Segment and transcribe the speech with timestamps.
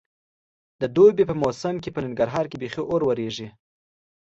[0.81, 3.47] د دوبي په موسم کې په ننګرهار کې بیخي اور ورېږي.